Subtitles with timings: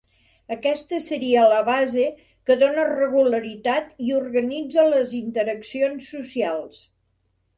[0.53, 2.05] Aquesta seria la base
[2.49, 6.83] que dóna regularitat i organitza les interaccions socials.